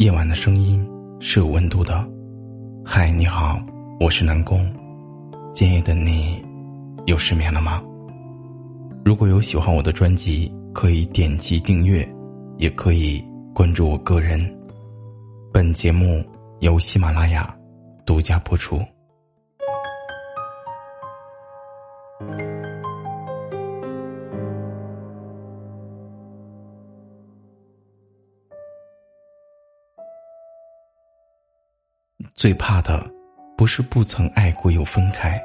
[0.00, 0.82] 夜晚的声音
[1.20, 2.08] 是有温度的。
[2.82, 3.60] 嗨，你好，
[4.00, 4.66] 我是南宫。
[5.52, 6.42] 今夜的你
[7.04, 7.82] 又失眠了吗？
[9.04, 12.08] 如果有喜欢我的专辑，可以点击订阅，
[12.56, 13.22] 也可以
[13.54, 14.40] 关注我个人。
[15.52, 16.24] 本节目
[16.60, 17.54] 由喜马拉雅
[18.06, 18.80] 独家播出。
[32.40, 33.06] 最怕的，
[33.54, 35.38] 不是不曾爱过又分开，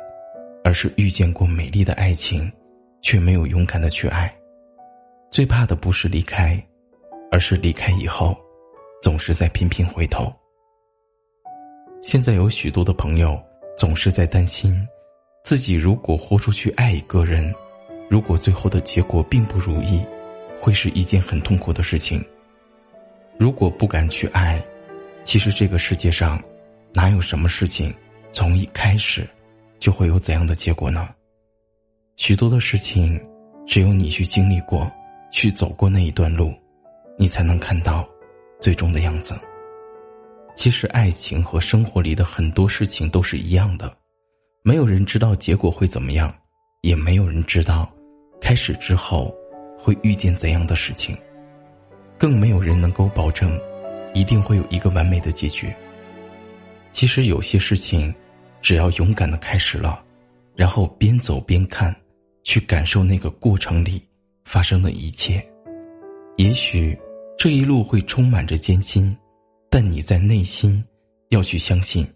[0.64, 2.50] 而是遇见过美丽的爱情，
[3.02, 4.34] 却没有勇敢的去爱。
[5.30, 6.58] 最怕的不是离开，
[7.34, 8.34] 而是离开以后，
[9.04, 10.34] 总是在频频回头。
[12.02, 13.38] 现在有许多的朋友
[13.78, 14.74] 总是在担心，
[15.44, 17.54] 自己如果豁出去爱一个人，
[18.10, 20.02] 如果最后的结果并不如意，
[20.62, 22.24] 会是一件很痛苦的事情。
[23.38, 24.64] 如果不敢去爱，
[25.26, 26.42] 其实这个世界上。
[26.96, 27.94] 哪有什么事情，
[28.32, 29.28] 从一开始
[29.80, 31.10] 就会有怎样的结果呢？
[32.16, 33.22] 许多的事情，
[33.68, 34.90] 只有你去经历过，
[35.30, 36.54] 去走过那一段路，
[37.20, 38.08] 你才能看到
[38.62, 39.38] 最终的样子。
[40.56, 43.94] 其实，爱情和生活里的很多事情都是一样的，
[44.64, 46.34] 没有人知道结果会怎么样，
[46.80, 47.94] 也没有人知道
[48.40, 49.36] 开始之后
[49.78, 51.14] 会遇见怎样的事情，
[52.18, 53.60] 更没有人能够保证
[54.14, 55.76] 一定会有一个完美的结局。
[56.96, 58.16] 其实有些事情，
[58.62, 60.02] 只要勇敢的开始了，
[60.56, 61.94] 然后边走边看，
[62.46, 64.02] 去感受那个过程里
[64.46, 65.46] 发生的一切，
[66.38, 66.98] 也许
[67.38, 69.14] 这一路会充满着艰辛，
[69.70, 70.82] 但你在内心
[71.32, 72.08] 要去相信，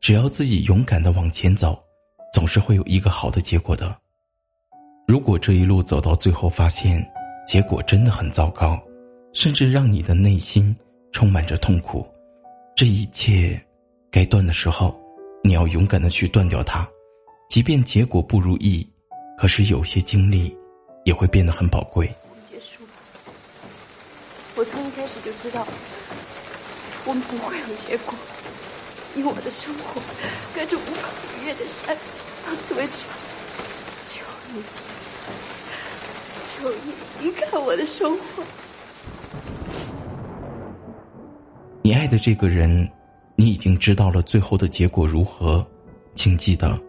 [0.00, 1.80] 只要自己勇敢的往前走，
[2.32, 3.96] 总是会有一个好的结果的。
[5.06, 7.08] 如果这一路走到最后发现
[7.46, 8.82] 结果真的很糟糕，
[9.32, 10.74] 甚至让你的内心
[11.12, 12.04] 充满着痛苦，
[12.74, 13.64] 这一切。
[14.14, 14.96] 该断的时候，
[15.42, 16.88] 你要勇敢的去断掉它，
[17.48, 18.88] 即便结果不如意，
[19.36, 20.56] 可是有些经历
[21.04, 22.06] 也会变得很宝贵。
[22.48, 22.92] 结束吧，
[24.54, 25.66] 我从一开始就知道，
[27.04, 28.14] 我们不会有结果。
[29.16, 30.00] 以我的生活，
[30.54, 31.08] 隔着无法
[31.42, 31.96] 逾越的山，
[32.46, 33.02] 到此为止。
[34.06, 34.22] 求
[34.54, 34.62] 你，
[36.54, 38.44] 求你离开我的生活。
[41.82, 42.88] 你爱的这个人。
[43.36, 45.66] 你已经知道了最后的结果如何，
[46.14, 46.80] 请记得，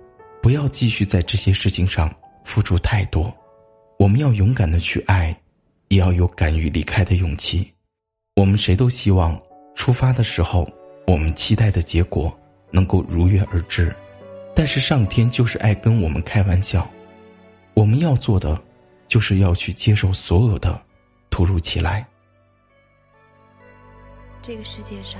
[0.42, 2.14] 不要继续在这些事情上
[2.44, 3.36] 付出太多。
[3.98, 5.36] 我们要勇敢的去爱，
[5.88, 7.72] 也要有敢于离开的勇气。
[8.36, 9.42] 我们谁都希望
[9.74, 10.70] 出发的时候，
[11.08, 12.38] 我们期待的结果
[12.70, 13.96] 能够如约而至，
[14.54, 16.88] 但是上天就是爱跟我们开玩笑。
[17.74, 18.62] 我们要做的，
[19.08, 20.80] 就是要去接受所有的
[21.30, 22.06] 突如其来。
[24.44, 25.20] 这个世界上。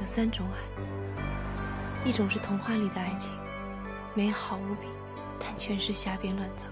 [0.00, 3.34] 有三种爱，一种是童话里的爱情，
[4.14, 4.86] 美好无比，
[5.38, 6.68] 但全是瞎编乱造；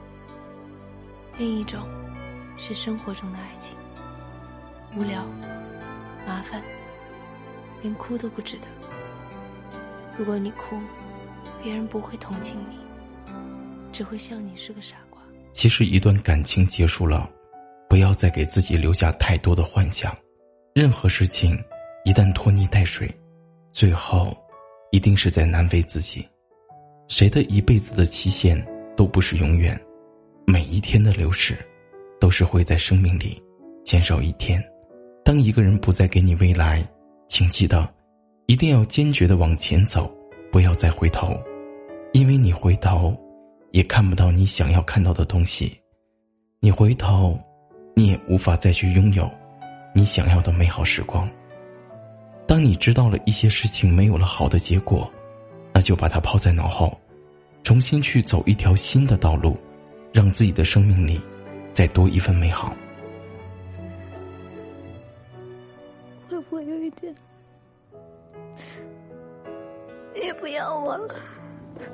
[1.39, 1.87] 另一种
[2.56, 3.77] 是生活中的爱情，
[4.97, 5.27] 无聊、
[6.27, 6.62] 麻烦，
[7.83, 8.66] 连哭都不值得。
[10.19, 10.81] 如果你哭，
[11.62, 12.78] 别人不会同情你，
[13.93, 15.21] 只会笑你是个傻瓜。
[15.53, 17.28] 其实，一段感情结束了，
[17.91, 20.16] 不要再给自己留下太多的幻想，
[20.75, 21.62] 任何事情。
[22.04, 23.09] 一旦拖泥带水，
[23.72, 24.36] 最后
[24.91, 26.26] 一定是在难为自己。
[27.09, 28.62] 谁的一辈子的期限
[28.97, 29.78] 都不是永远，
[30.47, 31.56] 每一天的流逝，
[32.20, 33.42] 都是会在生命里
[33.84, 34.62] 减少一天。
[35.25, 36.86] 当一个人不再给你未来，
[37.28, 37.86] 请记得，
[38.47, 40.10] 一定要坚决的往前走，
[40.50, 41.38] 不要再回头，
[42.12, 43.15] 因为你回头，
[43.72, 45.78] 也看不到你想要看到的东西。
[46.60, 47.38] 你回头，
[47.94, 49.30] 你也无法再去拥有
[49.94, 51.28] 你想要的美好时光。
[52.48, 55.12] 当你知道了一些事情没有了好的结果，
[55.75, 56.98] 那就把它抛在脑后，
[57.62, 59.54] 重新去走一条新的道路，
[60.14, 61.20] 让自己的生命里
[61.75, 62.75] 再多一份美好。
[66.27, 67.15] 会不会有一天，
[70.15, 71.15] 你也不要我了？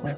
[0.01, 0.15] 会。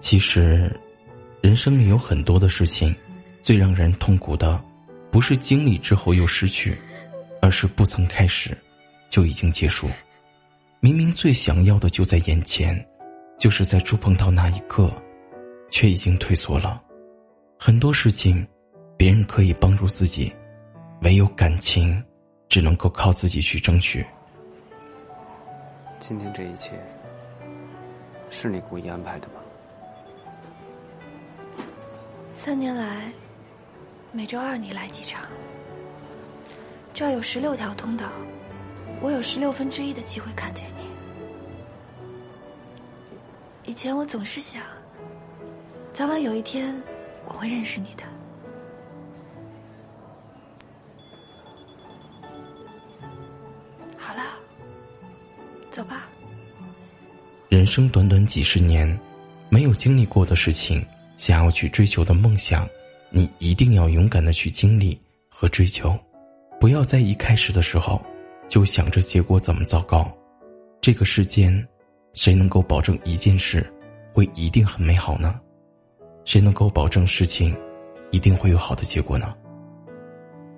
[0.00, 0.74] 其实，
[1.42, 2.96] 人生里有很多的事情，
[3.42, 4.58] 最让人痛苦的。
[5.10, 6.78] 不是经历之后又失去，
[7.42, 8.56] 而是不曾开始，
[9.08, 9.88] 就已经结束。
[10.78, 12.86] 明明最想要的就在眼前，
[13.38, 14.90] 就是在触碰到那一刻，
[15.70, 16.80] 却已经退缩了。
[17.58, 18.46] 很多事情，
[18.96, 20.32] 别人可以帮助自己，
[21.02, 22.02] 唯有感情，
[22.48, 24.06] 只能够靠自己去争取。
[25.98, 26.70] 今天这一切，
[28.30, 29.34] 是你故意安排的吗？
[32.38, 33.12] 三年来。
[34.12, 35.22] 每周二你来几场？
[36.92, 38.10] 这儿有十六条通道，
[39.00, 40.84] 我有十六分之一的机会看见你。
[43.70, 44.62] 以前我总是想，
[45.92, 46.74] 早晚有一天
[47.24, 48.02] 我会认识你的。
[53.96, 54.22] 好了，
[55.70, 56.08] 走吧。
[57.48, 58.98] 人生短短几十年，
[59.48, 60.84] 没有经历过的事情，
[61.16, 62.68] 想要去追求的梦想，
[63.10, 64.98] 你一定要勇敢的去经历
[65.28, 65.98] 和追求，
[66.60, 68.00] 不要在一开始的时候
[68.48, 70.10] 就想着结果怎么糟糕。
[70.80, 71.66] 这个世间，
[72.14, 73.68] 谁能够保证一件事
[74.12, 75.38] 会一定很美好呢？
[76.24, 77.56] 谁能够保证事情
[78.12, 79.34] 一定会有好的结果呢？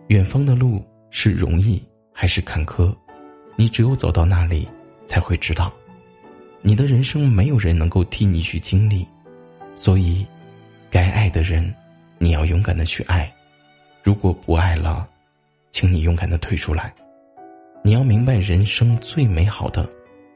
[0.08, 1.82] 远方的路是容易
[2.12, 2.94] 还是坎坷？
[3.56, 4.68] 你只有走到那里，
[5.06, 5.72] 才会知道。
[6.60, 9.06] 你的人生没有人能够替你去经历，
[9.74, 10.26] 所以，
[10.90, 11.74] 该爱的人，
[12.22, 13.26] 你要勇敢的去爱；
[14.00, 15.08] 如果不爱了，
[15.72, 16.94] 请你勇敢的退出来。
[17.82, 19.90] 你要明白，人生最美好的，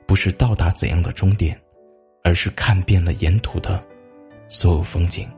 [0.04, 1.56] 不是到达怎样的终点，
[2.24, 3.80] 而是看遍了沿途的
[4.48, 5.28] 所有风景。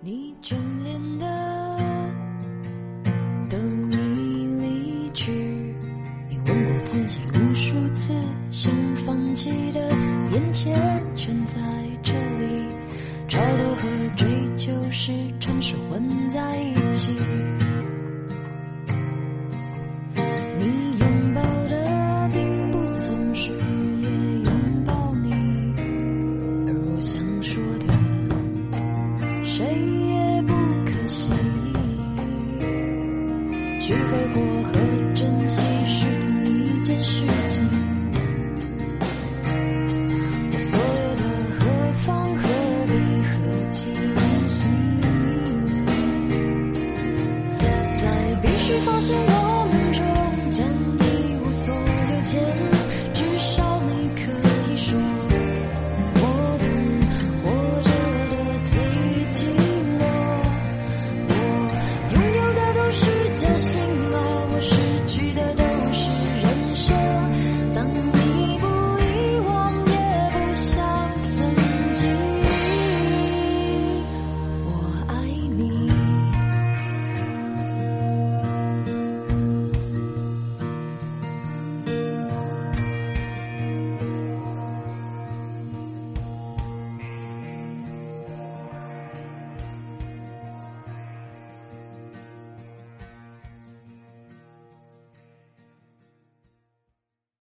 [0.00, 1.31] 你眷恋的
[7.34, 8.12] 无数次，
[8.50, 8.72] 想
[9.06, 9.80] 放弃的
[10.32, 11.54] 眼前全在
[12.02, 12.66] 这里，
[13.28, 17.16] 超脱和追求时常是混在一起。
[52.32, 52.81] till